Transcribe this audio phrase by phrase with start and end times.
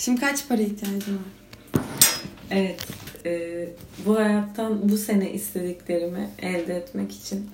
[0.00, 1.82] Şimdi kaç para ihtiyacın var?
[2.50, 2.86] Evet.
[3.24, 3.68] e,
[4.06, 7.50] bu hayattan bu sene istediklerimi elde etmek için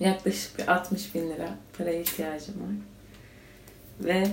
[0.00, 1.48] yaklaşık bir 60 bin lira
[1.78, 2.74] paraya ihtiyacım var.
[4.00, 4.28] Ve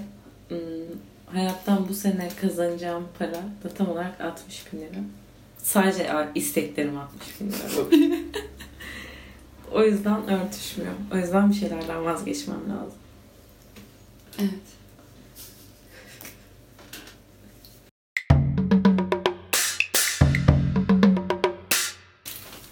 [0.52, 5.00] ım, hayattan bu sene kazanacağım para da tam olarak 60 bin lira.
[5.58, 8.08] Sadece isteklerim 60 bin lira.
[9.72, 10.94] o yüzden örtüşmüyor.
[11.14, 13.00] O yüzden bir şeylerden vazgeçmem lazım.
[14.40, 14.79] Evet.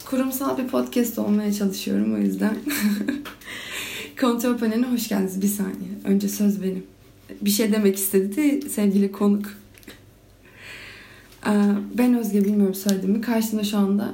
[0.10, 2.56] Kurumsal bir podcast olmaya çalışıyorum o yüzden.
[4.22, 5.42] Kontrol paneline hoş geldiniz.
[5.42, 5.90] Bir saniye.
[6.04, 6.84] Önce söz benim.
[7.42, 9.46] Bir şey demek istedi sevgili konuk.
[11.48, 11.52] Ee,
[11.98, 13.22] Ben Özge bilmiyorum söyledim mi?
[13.22, 14.14] Karşımda şu anda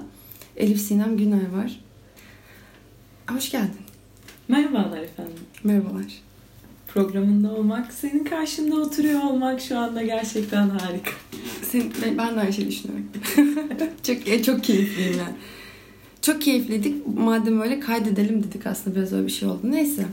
[0.57, 1.79] Elif Sinem Günay var.
[3.30, 3.81] Hoş geldin.
[4.47, 5.44] Merhabalar efendim.
[5.63, 6.21] Merhabalar.
[6.88, 11.11] Programında olmak, senin karşında oturuyor olmak şu anda gerçekten harika.
[11.61, 13.07] Sen, ben, ben de aynı şeyi düşünüyorum.
[14.03, 15.36] çok e, çok keyifliyim yani.
[16.23, 17.07] Çok keyifliydik.
[17.17, 19.59] Madem öyle kaydedelim dedik aslında biraz öyle bir şey oldu.
[19.63, 20.05] Neyse.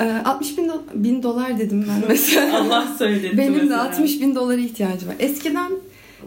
[0.00, 2.60] Ee, 60 bin, do- bin dolar dedim ben mesela.
[2.60, 3.82] Allah söyledi Benim de mesela.
[3.84, 5.16] 60 bin dolara ihtiyacım var.
[5.18, 5.72] Eskiden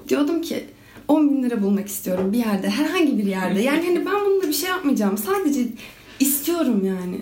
[0.09, 0.64] diyordum ki
[1.08, 2.69] 10 bin lira bulmak istiyorum bir yerde.
[2.69, 3.61] Herhangi bir yerde.
[3.61, 5.17] Yani hani ben bununla bir şey yapmayacağım.
[5.17, 5.62] Sadece
[6.19, 7.22] istiyorum yani.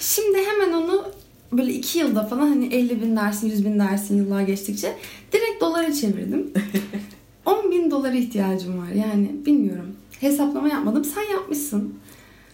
[0.00, 1.04] Şimdi hemen onu
[1.52, 4.96] böyle 2 yılda falan hani 50 bin dersin, 100 bin dersin yıllar geçtikçe
[5.32, 6.50] direkt dolara çevirdim.
[7.46, 8.88] 10 bin dolara ihtiyacım var.
[8.94, 9.96] Yani bilmiyorum.
[10.20, 11.04] Hesaplama yapmadım.
[11.04, 11.94] Sen yapmışsın.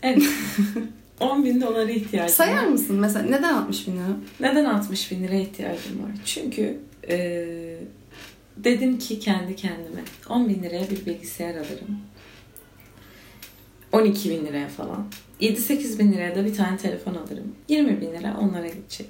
[0.02, 0.22] Evet.
[1.20, 2.68] 10 bin dolara ihtiyacım Sayar var.
[2.68, 3.24] mısın mesela?
[3.26, 4.16] Neden 60 bin lira?
[4.40, 6.10] Neden 60 bin liraya ihtiyacım var?
[6.24, 6.78] Çünkü
[7.08, 7.46] e,
[8.56, 11.98] dedim ki kendi kendime 10 bin liraya bir bilgisayar alırım.
[13.92, 15.06] 12 bin liraya falan.
[15.40, 17.54] 7-8 bin liraya da bir tane telefon alırım.
[17.68, 19.08] 20 bin lira onlara gidecek.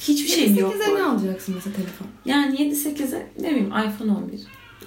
[0.00, 0.74] Hiçbir şeyim yok.
[0.74, 1.10] 8'e bu ne arada.
[1.10, 2.06] alacaksın mesela telefon?
[2.24, 4.40] Yani 7-8'e ne bileyim iPhone 11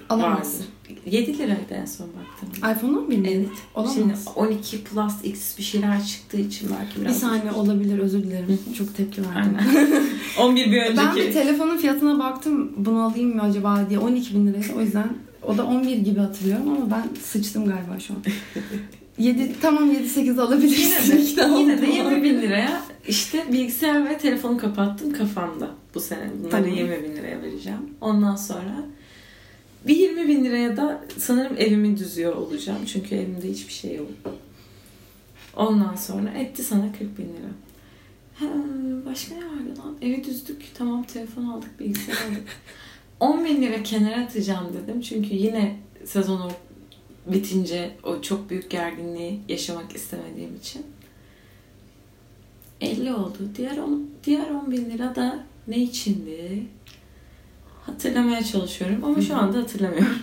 [0.09, 0.59] Alamazsın.
[0.59, 0.69] vardı.
[1.05, 2.71] 7 liraydı en son baktığımda.
[2.71, 3.29] iPhone 11 mi?
[3.31, 3.47] Evet.
[3.75, 3.95] Olamaz.
[3.95, 7.19] Şimdi 12 Plus X bir şeyler çıktığı için belki Bir biraz...
[7.19, 8.59] saniye olabilir özür dilerim.
[8.77, 9.57] Çok tepki verdim.
[9.75, 10.03] Aynen.
[10.39, 10.97] 11 bir önceki.
[10.97, 15.09] ben bir telefonun fiyatına baktım bunu alayım mı acaba diye 12 bin liraydı o yüzden
[15.43, 18.19] o da 11 gibi hatırlıyorum ama ben sıçtım galiba şu an.
[19.17, 21.17] 7 tamam 7 8 alabilirsin.
[21.17, 22.11] Yine de, yine de oldum.
[22.15, 26.29] 20 bin liraya işte bilgisayar ve telefonu kapattım kafamda bu sene.
[26.39, 26.69] Bunları Tamam.
[26.69, 27.79] 20 bin liraya vereceğim.
[28.01, 28.75] Ondan sonra
[29.87, 32.85] bir 20 bin liraya da sanırım evimi düzüyor olacağım.
[32.85, 34.07] Çünkü evimde hiçbir şey yok.
[35.55, 37.51] Ondan sonra etti sana 40 bin lira.
[38.35, 38.45] Ha,
[39.05, 39.95] başka ne vardı lan?
[40.01, 40.65] Evi düzdük.
[40.73, 42.47] Tamam telefon aldık, bilgisayar aldık.
[43.19, 45.01] 10 bin lira kenara atacağım dedim.
[45.01, 46.51] Çünkü yine sezon
[47.27, 50.85] bitince o çok büyük gerginliği yaşamak istemediğim için.
[52.81, 53.37] 50 oldu.
[53.57, 56.63] Diğer 10, diğer 10 bin lira da ne içindi?
[57.85, 60.19] Hatırlamaya çalışıyorum ama şu anda hatırlamıyorum.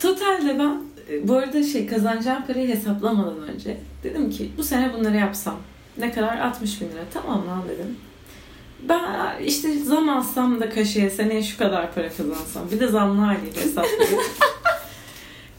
[0.00, 0.80] Totalde ben
[1.10, 5.56] e, bu arada şey kazanacağım parayı hesaplamadan önce dedim ki bu sene bunları yapsam
[5.98, 7.96] ne kadar 60 bin lira tamam lan dedim.
[8.88, 13.60] Ben işte zam alsam da kaşeye seneye şu kadar para kazansam bir de zamlı haliyle
[13.60, 14.18] hesaplıyorum.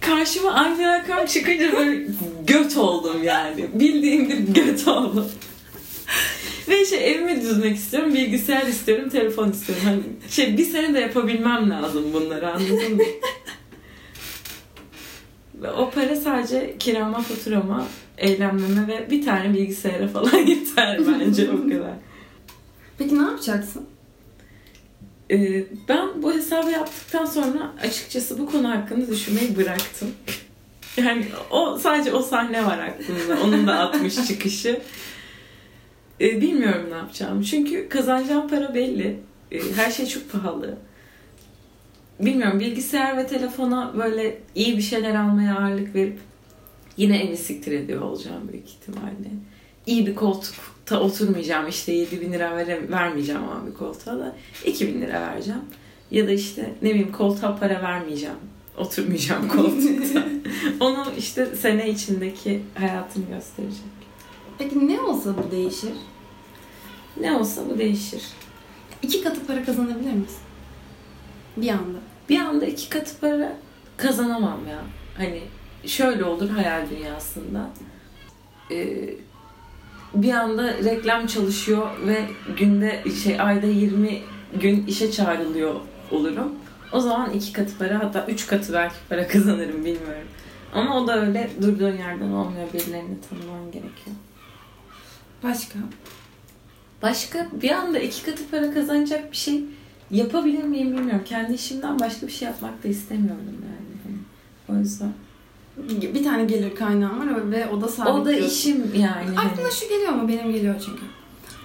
[0.01, 2.07] Karşıma aynı rakam çıkınca böyle
[2.47, 3.65] göt oldum yani.
[3.73, 5.25] Bildiğim bir göt oldum.
[6.69, 9.83] Ve şey evimi düzmek istiyorum, bilgisayar istiyorum, telefon istiyorum.
[9.85, 13.03] Hani şey bir sene de yapabilmem lazım bunları anladın mı?
[15.61, 21.69] Ve o para sadece kirama, faturama, eğlenmeme ve bir tane bilgisayara falan yeter bence o
[21.69, 21.93] kadar.
[22.97, 23.85] Peki ne yapacaksın?
[25.31, 30.07] Ee, ben bu hesabı yaptıktan sonra açıkçası bu konu hakkında düşünmeyi bıraktım.
[30.97, 33.43] Yani o sadece o sahne var aklımda.
[33.43, 34.81] Onun da 60 çıkışı.
[36.21, 37.41] Ee, bilmiyorum ne yapacağım.
[37.41, 39.19] Çünkü kazanacağım para belli.
[39.51, 40.77] Ee, her şey çok pahalı.
[42.19, 46.19] Bilmiyorum bilgisayar ve telefona böyle iyi bir şeyler almaya ağırlık verip
[46.97, 49.29] yine evi siktir ediyor olacağım büyük ihtimalle.
[49.85, 54.35] İyi bir koltukta oturmayacağım işte 7 bin lira vere, vermeyeceğim ama bir koltuğa da
[54.65, 55.61] 2 bin lira vereceğim.
[56.11, 58.35] Ya da işte ne bileyim koltuğa para vermeyeceğim.
[58.77, 60.23] Oturmayacağım koltukta.
[60.79, 63.96] Onu işte sene içindeki hayatım gösterecek.
[64.57, 65.93] Peki ne olsa bu değişir?
[67.19, 68.23] Ne olsa bu değişir.
[69.01, 70.39] İki katı para kazanabilir misin?
[71.57, 71.97] Bir anda.
[72.29, 73.57] Bir anda iki katı para
[73.97, 74.79] kazanamam ya.
[75.17, 75.41] Hani
[75.85, 77.69] şöyle olur hayal dünyasında.
[78.71, 79.09] Ee,
[80.13, 82.25] bir anda reklam çalışıyor ve
[82.57, 84.21] günde şey ayda 20
[84.61, 85.75] gün işe çağrılıyor
[86.11, 86.55] olurum.
[86.91, 90.27] O zaman iki katı para hatta üç katı belki para kazanırım bilmiyorum.
[90.73, 92.73] Ama o da öyle durduğun yerden olmuyor.
[92.73, 94.15] Birilerini tanıman gerekiyor.
[95.43, 95.79] Başka?
[97.01, 99.63] Başka bir anda iki katı para kazanacak bir şey
[100.11, 101.23] yapabilir miyim bilmiyorum.
[101.25, 104.17] Kendi işimden başka bir şey yapmak da istemiyorum yani.
[104.69, 105.13] O yüzden.
[106.13, 108.11] Bir tane gelir kaynağım var ve o da sabit.
[108.11, 108.47] O da diyorsun.
[108.47, 109.39] işim yani.
[109.39, 110.27] Aklına şu geliyor mu?
[110.27, 111.01] Benim geliyor çünkü.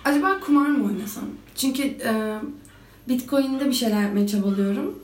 [0.04, 1.24] Acaba kumar mı oynasam?
[1.56, 2.38] Çünkü e,
[3.08, 4.98] Bitcoin'de bir şeyler yapmaya çabalıyorum.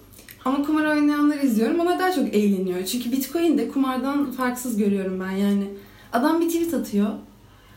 [0.44, 1.81] Ama kumar oynayanları izliyorum.
[1.81, 2.85] Onlar daha çok eğleniyor.
[2.85, 5.69] Çünkü Bitcoin'de kumardan farksız görüyorum ben yani.
[6.12, 7.09] Adam bir tweet atıyor.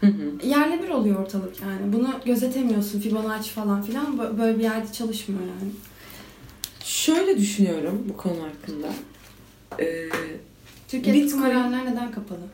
[0.01, 0.47] Hı hı.
[0.47, 1.93] Yerle bir oluyor ortalık yani.
[1.93, 2.99] Bunu gözetemiyorsun.
[2.99, 4.05] Fibonacci falan filan.
[4.05, 5.71] Bö- Böyle bir yerde çalışmıyor yani.
[6.83, 8.87] Şöyle düşünüyorum bu konu hakkında.
[9.79, 10.09] Ee,
[10.87, 12.39] Türkiye'de Bitcoin- kumarhaneler neden kapalı?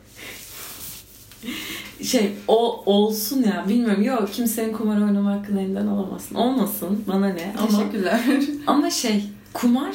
[2.02, 6.34] şey o olsun ya bilmiyorum yok kimsenin kumar oynama hakkını elinden alamazsın.
[6.34, 8.20] Olmasın bana ne ama Teşekkürler.
[8.66, 9.94] ama şey kumar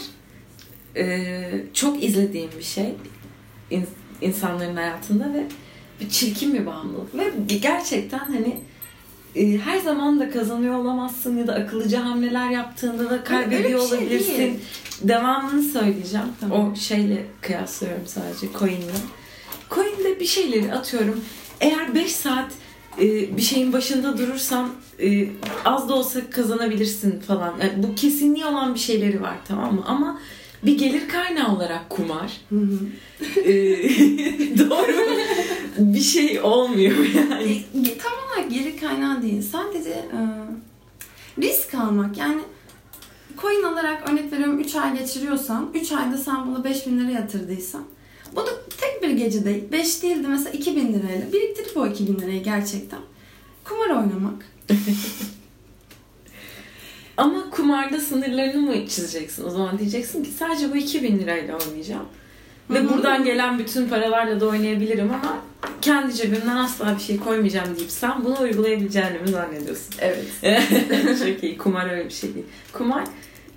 [0.97, 2.93] e, çok izlediğim bir şey
[3.71, 3.87] in-
[4.21, 5.47] insanların hayatında ve
[5.99, 8.57] bir çirkin bir bağımlılık ve gerçekten hani
[9.35, 14.37] e, her zaman da kazanıyor olamazsın ya da akıllıca hamleler yaptığında da kaybediyor şey olabilirsin.
[14.37, 14.53] değil.
[15.01, 16.27] Devamını söyleyeceğim.
[16.39, 16.73] Tamam.
[16.73, 18.99] O şeyle kıyaslıyorum sadece coin'le.
[19.69, 21.21] Coin'de bir şeyleri atıyorum.
[21.61, 22.51] Eğer 5 saat
[23.01, 24.69] e, bir şeyin başında durursan
[24.99, 25.27] e,
[25.65, 27.53] az da olsa kazanabilirsin falan.
[27.61, 29.83] Yani bu kesinliği olan bir şeyleri var tamam mı?
[29.85, 30.19] Ama
[30.63, 32.79] bir gelir kaynağı olarak kumar Hı hı.
[36.03, 37.51] şey olmuyor yani.
[37.87, 39.41] E, Tam olarak gelir kaynağı değil.
[39.41, 40.19] Sadece e,
[41.41, 42.17] risk almak.
[42.17, 42.41] Yani
[43.41, 47.83] coin alarak örnek veriyorum 3 ay geçiriyorsan 3 ayda sen bunu 5000 lira yatırdıysan
[48.35, 48.49] bu da
[48.81, 52.99] tek bir gecede 5 değildi mesela 2000 lirayla biriktirip o 2000 lirayı gerçekten
[53.63, 54.45] kumar oynamak.
[57.17, 59.45] Ama kumarda sınırlarını mı çizeceksin?
[59.45, 62.05] O zaman diyeceksin ki sadece bu 2000 lirayla oynayacağım.
[62.69, 62.89] Ve Hı hı.
[62.93, 65.37] buradan gelen bütün paralarla da oynayabilirim ama
[65.81, 69.95] kendi cebimden asla bir şey koymayacağım deyip sen bunu uygulayabileceğini mi zannediyorsun?
[69.99, 70.25] Evet.
[71.19, 71.57] Çok iyi.
[71.57, 72.45] Kumar öyle bir şey değil.
[72.73, 73.03] Kumar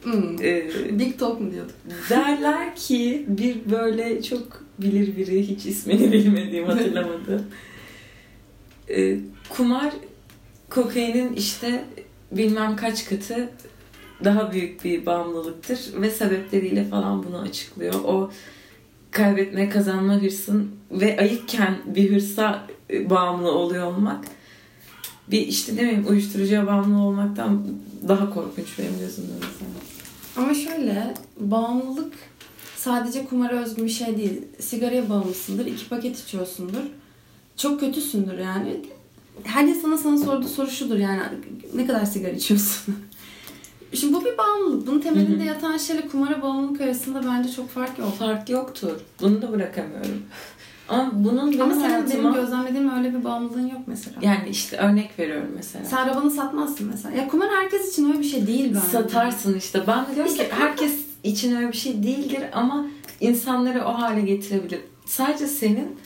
[0.03, 0.43] Hmm.
[0.43, 0.69] e,
[0.99, 1.75] Big talk mu diyorduk?
[2.11, 7.47] derler ki bir böyle çok bilir biri hiç ismini bilmediğim hatırlamadım.
[8.88, 9.17] E,
[9.49, 9.93] kumar
[10.70, 11.85] kokainin işte
[12.32, 13.49] bilmem kaç katı
[14.25, 17.94] daha büyük bir bağımlılıktır ve sebepleriyle falan bunu açıklıyor.
[18.05, 18.31] O
[19.17, 24.25] kaybetme kazanma hırsın ve ayıkken bir hırsa e, bağımlı oluyor olmak
[25.31, 27.67] bir işte ne bileyim uyuşturucuya bağımlı olmaktan
[28.09, 29.71] daha korkunç benim gözümde mesela.
[30.37, 32.13] Ama şöyle bağımlılık
[32.77, 34.43] sadece kumara özgü bir şey değil.
[34.61, 36.83] Sigaraya bağımlısındır, iki paket içiyorsundur.
[37.57, 38.81] Çok kötüsündür yani.
[39.45, 41.23] Herkes sana sana sorduğu soru şudur yani
[41.75, 42.97] ne kadar sigara içiyorsun?
[43.94, 44.87] Şimdi bu bir bağımlılık.
[44.87, 45.47] Bunun temelinde Hı hı.
[45.47, 48.19] yatan şeyle kumara bağımlılık arasında bence çok fark yok.
[48.19, 49.00] Fark yoktur.
[49.21, 50.23] Bunu da bırakamıyorum.
[50.88, 52.31] Ama bunun benim Ama senin benim hayatıma...
[52.31, 54.17] gözlemlediğim öyle bir bağımlılığın yok mesela.
[54.23, 55.85] Yani işte örnek veriyorum mesela.
[55.85, 57.17] Sen arabanı satmazsın mesela.
[57.17, 58.87] Ya kumar herkes için öyle bir şey değil bence.
[58.87, 59.83] Satarsın işte.
[59.87, 60.93] Ben de diyorum İşte ki herkes
[61.25, 62.87] için öyle bir şey değildir ama
[63.21, 64.81] insanları o hale getirebilir.
[65.06, 65.97] Sadece senin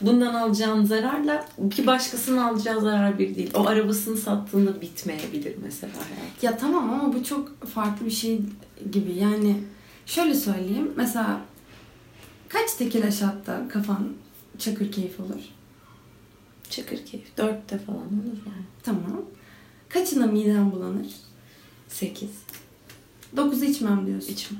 [0.00, 3.50] bundan alacağın zararla bir başkasının alacağı zarar bir değil.
[3.54, 6.42] O arabasını sattığında bitmeyebilir mesela hayat.
[6.42, 8.40] Ya tamam ama bu çok farklı bir şey
[8.92, 9.12] gibi.
[9.12, 9.56] Yani
[10.06, 10.92] şöyle söyleyeyim.
[10.96, 11.40] Mesela
[12.48, 14.08] kaç tekil şatta kafan
[14.58, 15.40] çakır keyif olur?
[16.70, 17.36] Çakır keyif.
[17.36, 18.64] Dörtte falan olur yani.
[18.82, 19.22] Tamam.
[19.88, 21.06] Kaçına miden bulanır?
[21.88, 22.30] Sekiz.
[23.36, 24.32] Dokuzu içmem diyorsun.
[24.32, 24.58] İçme.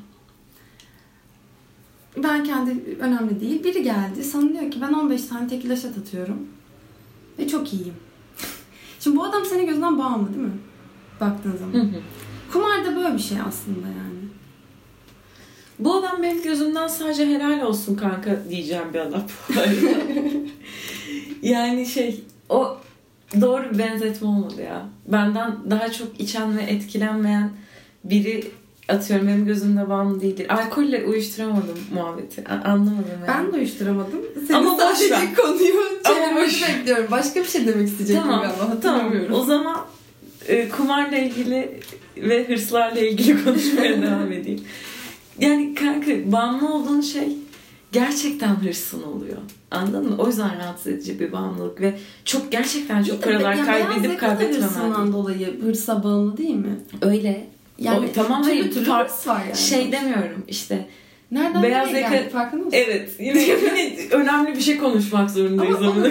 [2.16, 3.64] Ben kendi önemli değil.
[3.64, 6.48] Biri geldi sana diyor ki ben 15 tane tekil şat atıyorum.
[7.38, 7.94] Ve çok iyiyim.
[9.00, 10.58] Şimdi bu adam senin gözünden bağımlı değil mi?
[11.20, 11.72] Baktığın zaman.
[11.72, 12.00] Hı hı.
[12.52, 14.20] Kumar da böyle bir şey aslında yani.
[15.78, 19.22] Bu adam benim gözümden sadece helal olsun kanka diyeceğim bir adam
[21.42, 22.76] yani şey o
[23.40, 24.88] doğru bir benzetme olmadı ya.
[25.06, 27.50] Benden daha çok içen ve etkilenmeyen
[28.04, 28.50] biri
[28.90, 30.46] atıyorum benim gözümde bağımlı değildir.
[30.54, 32.44] Alkolle uyuşturamadım muhabbeti.
[32.48, 33.28] A- anlamadım yani.
[33.28, 34.20] Ben de uyuşturamadım.
[34.46, 35.34] Senin Ama boş sadece ver.
[35.36, 37.06] konuyu Ama boş bekliyorum.
[37.10, 38.56] Başka bir şey demek isteyecektim tamam, galiba.
[38.58, 38.70] tamam.
[38.76, 39.34] Hatırlamıyorum.
[39.34, 39.76] O zaman
[40.48, 41.80] e, kumarla ilgili
[42.16, 44.60] ve hırslarla ilgili konuşmaya devam edeyim.
[45.38, 47.28] Yani kanka bağımlı olduğun şey
[47.92, 49.36] gerçekten hırsın oluyor.
[49.70, 50.14] Anladın mı?
[50.18, 55.12] O yüzden rahatsız edici bir bağımlılık ve çok gerçekten çok paralar Ya kaybedip kaybetmemen.
[55.12, 56.78] dolayı hırsa bağımlı değil mi?
[57.02, 57.49] Öyle.
[57.80, 59.56] Yani O- tamam, türlü hayır, türlü hırs var yani.
[59.58, 60.86] Şey demiyorum işte.
[61.30, 62.78] Nereden beyaz yaka- geldik farkında mısın?
[62.86, 63.10] Evet.
[63.20, 66.06] Yine, yine önemli bir şey konuşmak zorundayız Ama- ama.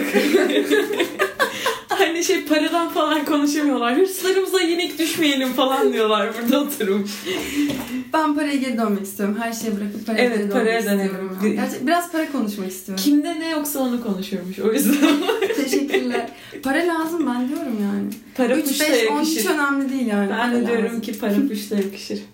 [1.88, 3.96] Hani şey paradan falan konuşamıyorlar.
[3.98, 7.10] Hırslarımıza yenik düşmeyelim falan diyorlar burada oturmuş.
[8.12, 9.36] Ben paraya geri dönmek istiyorum.
[9.40, 11.38] Her şeyi bırakıp paraya Evet, geri dönmek paraya istiyorum.
[11.42, 11.56] dönelim.
[11.58, 11.64] ya.
[11.64, 13.04] Gerçi biraz para konuşmak istiyorum.
[13.04, 14.58] Kimde ne yoksa onu konuşuyormuş.
[14.58, 14.94] O yüzden.
[15.70, 16.30] Teşekkürler.
[16.62, 18.08] Para lazım ben diyorum yani.
[18.34, 20.30] Para 3, puşta 5, 10 hiç önemli değil yani.
[20.30, 21.00] Ben Para de diyorum lazım.
[21.00, 22.18] ki para puşta yakışır.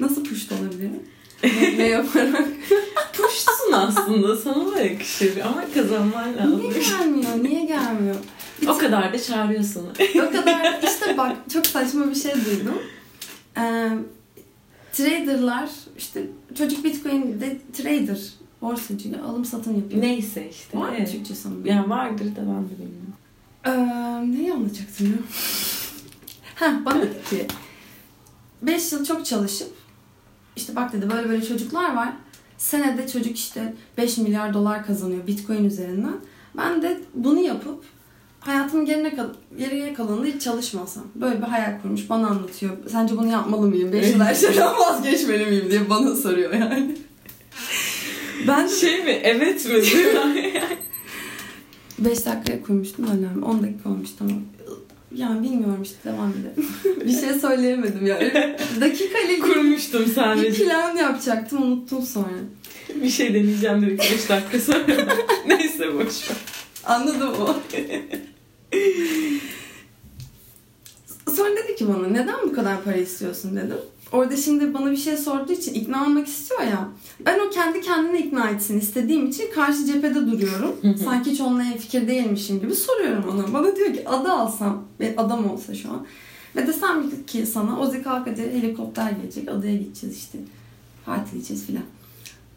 [0.00, 0.90] Nasıl puşt olabilir?
[1.42, 2.42] ne, ne yaparak?
[3.12, 6.60] Puşsun aslında sana da yakışır ama kazanman lazım.
[6.60, 7.42] Niye gelmiyor?
[7.42, 8.16] Niye gelmiyor?
[8.68, 9.88] O kadar da çağırıyorsun.
[10.16, 12.78] O kadar işte bak çok saçma bir şey duydum.
[13.58, 13.88] Ee,
[14.92, 16.22] traderlar işte
[16.58, 18.18] çocuk bitcoin'de trader
[18.64, 20.02] borsacı alım satım yapıyor.
[20.02, 20.78] Neyse işte.
[20.78, 21.12] Var mı evet.
[21.12, 21.66] Türkçe sanırım?
[21.66, 23.14] Yani vardır da ben de bilmiyorum.
[23.64, 23.70] Ee,
[24.38, 25.18] neyi anlatacaktım ya?
[26.54, 27.46] ha bana dedi ki
[28.62, 29.72] 5 yıl çok çalışıp
[30.56, 32.12] işte bak dedi böyle böyle çocuklar var.
[32.58, 36.16] Senede çocuk işte 5 milyar dolar kazanıyor bitcoin üzerinden.
[36.56, 37.84] Ben de bunu yapıp
[38.40, 39.26] hayatımın gerine kal
[39.58, 41.04] geriye kalanında hiç çalışmasam.
[41.14, 42.76] Böyle bir hayal kurmuş bana anlatıyor.
[42.88, 43.92] Sence bunu yapmalı mıyım?
[43.92, 46.96] 5 yıl her şeyden vazgeçmeli miyim diye bana soruyor yani.
[48.48, 49.20] Ben Şey mi?
[49.24, 49.72] Evet mi?
[49.82, 50.52] Değil mi?
[51.98, 53.42] 5 dakikaya koymuştum alarm.
[53.42, 54.42] 10 dakika olmuş tamam.
[55.14, 56.68] Yani bilmiyorum işte devam edelim.
[57.06, 58.32] bir şey söyleyemedim yani.
[58.80, 60.64] Dakika ile Kurmuştum bir sadece.
[60.64, 62.28] plan yapacaktım unuttum sonra.
[62.94, 64.86] Bir şey deneyeceğim dedik 5 dakika sonra.
[65.46, 66.36] Neyse boş ver.
[66.84, 67.56] Anladım o.
[71.36, 73.76] Sonra dedi ki bana neden bu kadar para istiyorsun dedim.
[74.14, 76.88] Orada şimdi bana bir şey sorduğu için ikna olmak istiyor ya.
[77.26, 80.76] Ben o kendi kendine ikna etsin istediğim için karşı cephede duruyorum.
[81.04, 83.52] Sanki hiç onunla en fikir değilmişim gibi soruyorum ona.
[83.52, 86.06] Bana diyor ki adı alsam, ve adam olsa şu an.
[86.56, 90.38] Ve desem ki sana Ozi kalk hadi helikopter gelecek adaya gideceğiz işte.
[91.06, 91.84] Partileyeceğiz filan.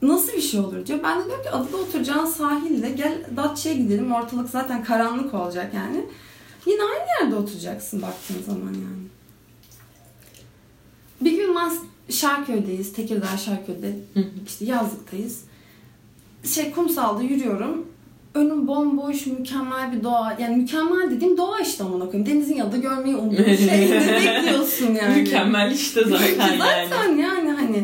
[0.01, 0.99] Nasıl bir şey olur diyor.
[1.03, 4.11] Ben de diyorum ki adada oturacağın sahilde gel Datça'ya gidelim.
[4.11, 6.05] Ortalık zaten karanlık olacak yani.
[6.65, 9.06] Yine aynı yerde oturacaksın baktığın zaman yani.
[11.21, 11.71] Bir gün ben
[12.09, 12.93] Şarköy'deyiz.
[12.93, 13.95] Tekirdağ Şarköy'de.
[14.47, 15.43] İşte yazlıktayız.
[16.43, 17.85] Şey kumsalda yürüyorum.
[18.33, 20.37] Önüm bomboş, mükemmel bir doğa.
[20.41, 22.25] Yani mükemmel dediğim doğa işte amına koyayım.
[22.25, 25.15] Denizin yanında görmeyi umduğun şeyde bekliyorsun yani.
[25.21, 26.89] Mükemmel işte zaten yani.
[26.89, 27.83] Zaten yani hani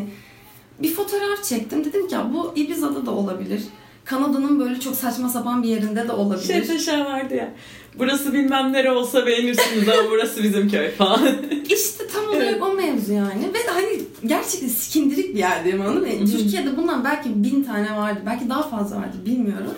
[0.82, 1.84] bir fotoğraf çektim.
[1.84, 3.62] Dedim ki ya bu Ibiza'da da olabilir.
[4.04, 6.46] Kanada'nın böyle çok saçma sapan bir yerinde de olabilir.
[6.46, 7.54] Şey taşa vardı ya.
[7.98, 11.28] Burası bilmem nere olsa beğenirsiniz ama burası bizim köy falan.
[11.68, 13.50] İşte tam olarak o mevzu yani.
[13.54, 16.08] Ve hani gerçekten sikindirik bir yerdeyim anladın mı?
[16.08, 16.38] Hı hı.
[16.38, 18.20] Türkiye'de bundan belki bin tane vardı.
[18.26, 19.74] Belki daha fazla vardı bilmiyorum.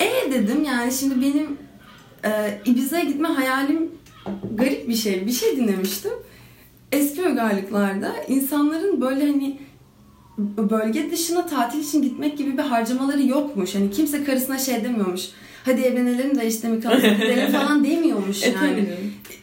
[0.00, 1.58] E dedim yani şimdi benim
[2.24, 3.90] e, Ibiza'ya gitme hayalim
[4.54, 5.26] garip bir şey.
[5.26, 6.12] Bir şey dinlemiştim.
[6.92, 9.58] Eski uygarlıklarda insanların böyle hani
[10.38, 13.74] bölge dışına tatil için gitmek gibi bir harcamaları yokmuş.
[13.74, 15.28] Hani kimse karısına şey demiyormuş.
[15.64, 18.88] Hadi evlenelim de işte Mikonos'a gidelim falan demiyormuş E yani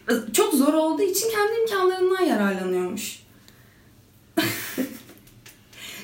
[0.08, 0.24] canım.
[0.34, 3.24] çok zor olduğu için kendi imkanlarından yararlanıyormuş.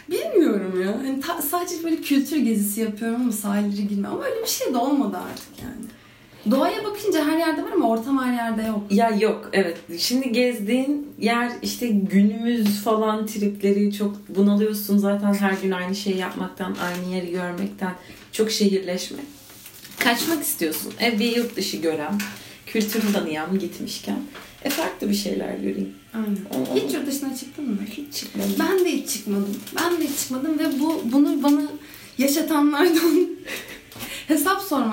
[0.10, 0.88] Bilmiyorum ya.
[0.98, 4.08] Hani ta- sadece böyle kültür gezisi yapıyorum ama sahilleri girme.
[4.08, 5.86] Ama öyle bir şey de olmadı artık yani.
[6.52, 8.80] Doğaya bakınca her yerde var ama ortam her yerde yok.
[8.92, 9.78] Ya yok evet.
[9.98, 16.76] Şimdi gezdiğin yer işte günümüz falan tripleri çok bunalıyorsun zaten her gün aynı şeyi yapmaktan,
[16.84, 17.94] aynı yeri görmekten.
[18.32, 19.18] Çok şehirleşme.
[20.00, 20.94] Kaçmak istiyorsun.
[21.02, 22.14] E bir yurt dışı gören,
[22.66, 24.20] kültürünü tanıyan gitmişken.
[24.64, 25.94] E farklı bir şeyler göreyim.
[26.14, 26.38] Aynen.
[26.72, 27.78] O- Hiç yurt dışına çıktın mı?
[27.92, 28.52] Hiç çıkmadım.
[28.60, 29.58] Ben de hiç çıkmadım.
[29.80, 31.62] Ben de hiç çıkmadım ve bu bunu bana
[32.18, 33.28] yaşatanlardan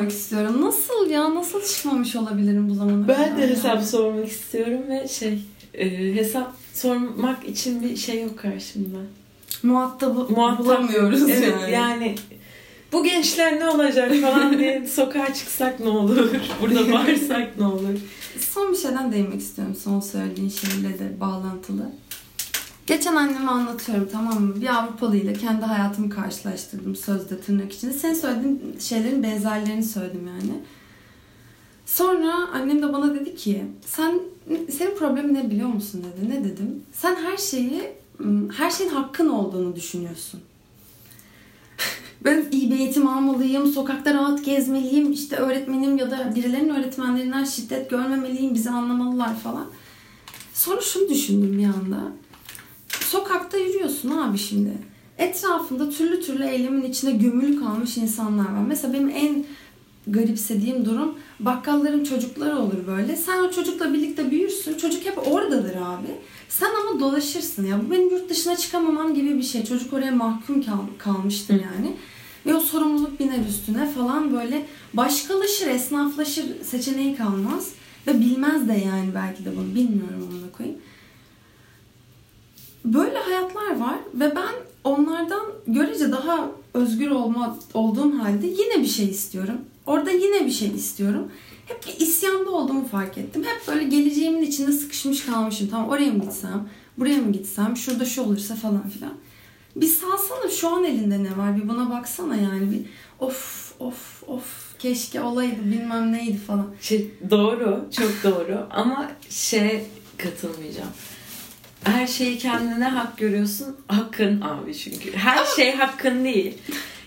[0.02, 0.62] sormak istiyorum.
[0.62, 1.34] Nasıl ya?
[1.34, 3.48] Nasıl çıkmamış olabilirim bu zamana kadar Ben de ya?
[3.48, 5.38] hesap sormak istiyorum ve şey
[5.74, 8.98] e, hesap sormak için bir şey yok karşımda.
[9.62, 11.72] Muhatabı Muhatap bulamıyoruz Evet, yani.
[11.72, 12.14] yani.
[12.92, 16.30] bu gençler ne olacak falan diye sokağa çıksak ne olur?
[16.60, 17.98] Burada bağırsak ne olur?
[18.38, 21.90] Son bir şeyden değinmek istiyorum son söylediğin şeyle de bağlantılı.
[22.86, 24.60] Geçen anneme anlatıyorum tamam mı?
[24.60, 27.92] Bir Avrupalı ile kendi hayatımı karşılaştırdım sözde tırnak içinde.
[27.92, 30.60] Senin söylediğin şeylerin benzerlerini söyledim yani.
[31.86, 34.20] Sonra annem de bana dedi ki sen
[34.70, 36.30] senin problemin ne biliyor musun dedi.
[36.30, 36.82] Ne dedim?
[36.92, 37.92] Sen her şeyi
[38.56, 40.40] her şeyin hakkın olduğunu düşünüyorsun.
[42.24, 47.90] Ben iyi bir eğitim almalıyım, sokakta rahat gezmeliyim, işte öğretmenim ya da birilerinin öğretmenlerinden şiddet
[47.90, 49.66] görmemeliyim, bizi anlamalılar falan.
[50.54, 52.12] Sonra şunu düşündüm bir anda.
[53.12, 54.70] Sokakta yürüyorsun abi şimdi.
[55.18, 58.64] Etrafında türlü türlü eylemin içinde gömülü kalmış insanlar var.
[58.68, 59.44] Mesela benim en
[60.06, 63.16] garipsediğim durum bakkalların çocukları olur böyle.
[63.16, 64.74] Sen o çocukla birlikte büyürsün.
[64.74, 66.08] Çocuk hep oradadır abi.
[66.48, 67.80] Sen ama dolaşırsın ya.
[67.86, 69.64] Bu benim yurt dışına çıkamamam gibi bir şey.
[69.64, 71.96] Çocuk oraya mahkum kal- kalmıştır yani.
[72.46, 77.68] Ve o sorumluluk biner üstüne falan böyle başkalaşır, esnaflaşır seçeneği kalmaz.
[78.06, 79.74] Ve bilmez de yani belki de bunu.
[79.74, 80.78] Bilmiyorum onu koyayım.
[82.84, 89.08] Böyle hayatlar var ve ben onlardan görece daha özgür olma, olduğum halde yine bir şey
[89.08, 89.56] istiyorum.
[89.86, 91.28] Orada yine bir şey istiyorum.
[91.66, 93.44] Hep bir isyanda olduğumu fark ettim.
[93.44, 95.68] Hep böyle geleceğimin içinde sıkışmış kalmışım.
[95.70, 99.12] Tamam oraya mı gitsem, buraya mı gitsem, şurada şu olursa falan filan.
[99.76, 102.72] Bir salsana şu an elinde ne var bir buna baksana yani.
[102.72, 102.80] Bir
[103.20, 106.66] of of of keşke olaydı bilmem neydi falan.
[106.80, 109.84] Şey, doğru, çok doğru ama şey
[110.18, 110.90] katılmayacağım.
[111.84, 113.76] Her şeyi kendine hak görüyorsun.
[113.88, 115.12] Hakkın abi çünkü.
[115.16, 116.54] Her şey hakkın değil.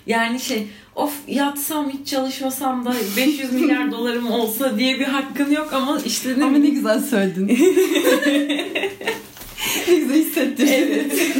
[0.07, 5.73] Yani şey of yatsam hiç çalışmasam da 500 milyar dolarım olsa diye bir hakkın yok
[5.73, 7.47] ama işte ne Ama ne güzel söyledin.
[9.87, 10.67] ne güzel hissettirdin.
[10.73, 11.31] Evet.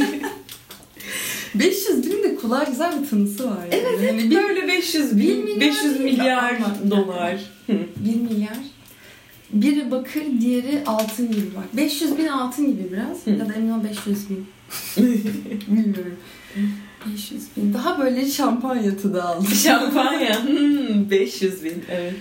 [1.56, 3.58] 500 bin de kulağa güzel bir tınısı var.
[3.72, 3.76] Yani.
[3.76, 7.38] Evet, Hani bir, Böyle 500 bir bin, milyar 500 değil de milyar ama- dolar.
[7.70, 8.58] bir milyar.
[9.54, 11.78] Biri bakır, diğeri altın gibi bak.
[11.78, 13.26] 500 bin altın gibi biraz.
[13.28, 13.30] Hı.
[13.40, 14.46] Ya da emin ol 500 bin.
[15.68, 16.16] Bilmiyorum.
[17.14, 17.74] 500 bin.
[17.74, 19.48] Daha böyle şampanya tadı aldım.
[19.64, 20.44] Şampanya.
[20.48, 21.84] Hmm, 500 bin.
[21.92, 22.14] Evet.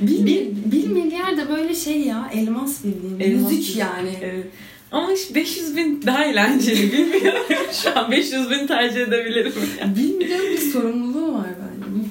[0.00, 3.20] Bir, Bir- bir, milyar da böyle şey ya elmas bildiğim.
[3.20, 3.78] Elmas gibi.
[3.78, 4.10] yani.
[4.22, 4.46] Evet.
[4.92, 7.42] Ama işte 500 bin daha eğlenceli bilmiyorum.
[7.82, 9.52] Şu an 500 bin tercih edebilirim.
[9.80, 9.96] Yani.
[9.96, 11.46] Bir milyon bir sorumluluğu var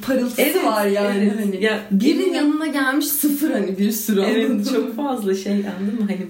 [0.08, 1.18] parıltısı Evet, var yani.
[1.36, 1.46] evet.
[1.46, 1.64] Hani.
[1.64, 6.08] Ya, Birinin yanına gelmiş sıfır hani bir sürü Evet çok fazla şey anladın mı?
[6.08, 6.28] Hani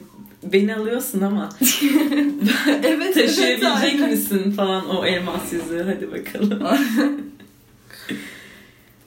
[0.53, 1.49] beni alıyorsun ama
[2.83, 4.09] evet, taşıyabilecek aynen.
[4.09, 6.63] misin falan o elmas yüzüğü hadi bakalım.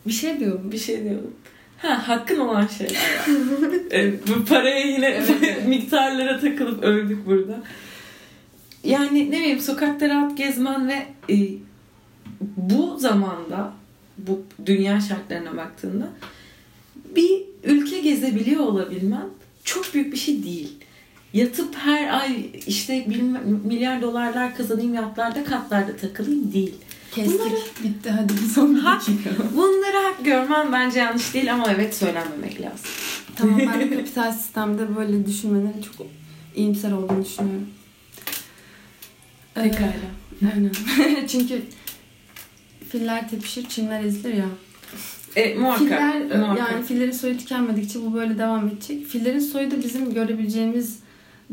[0.06, 0.72] Bir şey diyorum.
[0.72, 1.30] Bir şey diyorum.
[1.78, 2.96] Ha hakkın olan şeyler.
[3.90, 5.68] evet, bu paraya yine Evet, evet.
[5.68, 7.62] miktarlara takılıp öldük burada.
[8.84, 11.36] Yani ne bileyim sokakta rahat gezmen ve e,
[12.56, 13.72] bu zamanda
[14.18, 16.08] bu dünya şartlarına baktığında
[17.16, 19.24] bir ülke gezebiliyor olabilmen
[19.64, 20.72] çok büyük bir şey değil.
[21.32, 23.06] Yatıp her ay işte
[23.64, 26.74] milyar dolarlar kazanayım yatlarda katlarda takılayım değil.
[27.14, 27.40] Kestik.
[27.40, 27.54] Bunları-
[27.84, 29.08] Bitti hadi son bir Hak-.
[29.56, 32.86] Bunları hak görmem bence yanlış değil ama evet söylenmemek lazım.
[33.36, 36.06] tamam ben kapital sistemde böyle düşünmenin çok
[36.56, 37.66] iyimser olduğunu düşünüyorum.
[39.56, 39.92] Ee, Pekala.
[40.54, 40.72] Aynen.
[41.28, 41.62] Çünkü
[42.88, 44.46] filler tepişir, çimler ezilir ya.
[45.36, 45.78] E, muhakkak.
[45.88, 46.70] Filler muhakkak.
[46.72, 49.06] yani fillerin soyu tükenmedikçe bu böyle devam edecek.
[49.06, 50.98] Fillerin soyu da bizim görebileceğimiz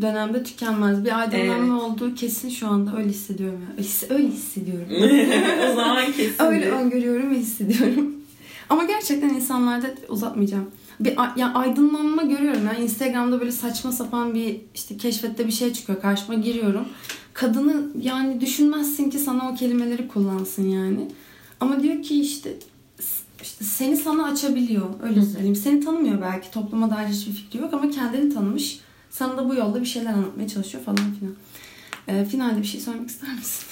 [0.01, 1.05] dönemde tükenmez.
[1.05, 3.59] Bir aydınlanma olduğu kesin şu anda öyle hissediyorum.
[3.77, 3.83] Ya.
[3.83, 4.87] His- Öyle hissediyorum.
[5.71, 6.33] o zaman kesin.
[6.43, 8.13] öyle öngörüyorum ve hissediyorum.
[8.69, 10.71] Ama gerçekten insanlarda uzatmayacağım.
[10.99, 12.61] Bir ya aydınlanma görüyorum.
[12.65, 16.85] Yani Instagram'da böyle saçma sapan bir işte keşfette bir şey çıkıyor karşıma giriyorum.
[17.33, 21.07] Kadını yani düşünmezsin ki sana o kelimeleri kullansın yani.
[21.59, 22.53] Ama diyor ki işte
[23.41, 24.89] işte seni sana açabiliyor.
[25.03, 25.55] Öyle söyleyeyim.
[25.55, 26.51] Seni tanımıyor belki.
[26.51, 28.79] Topluma dair hiçbir fikri yok ama kendini tanımış.
[29.09, 31.35] Sana da bu yolda bir şeyler anlatmaya çalışıyor falan filan.
[32.07, 33.65] Ee, finalde bir şey söylemek ister misin?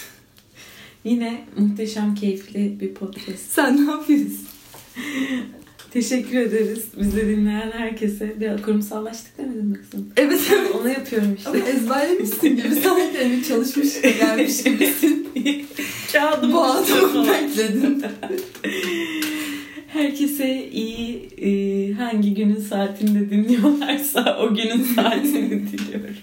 [1.04, 3.52] Yine muhteşem, keyifli bir podcast.
[3.52, 4.48] Sen ne yapıyorsun?
[5.94, 6.86] Teşekkür ederiz.
[7.02, 8.40] Bizi dinleyen herkese.
[8.40, 10.10] Bir kurumsallaştık demedin mi kızım?
[10.18, 10.76] Evet evet.
[10.76, 11.70] Onu yapıyorum Ama işte.
[11.72, 15.28] ezberlemişsin gibi sanki hani çalışmış da gelmiş gibisin.
[16.14, 17.28] Kağıdım Bu adamı falan.
[17.28, 18.04] bekledin.
[19.88, 26.16] Herkese iyi e, hangi günün saatinde dinliyorlarsa o günün saatini diliyorum.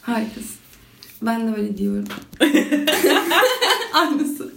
[0.00, 0.56] Harikasın.
[1.22, 2.04] Ben de öyle diyorum.
[3.92, 4.52] Aynısı.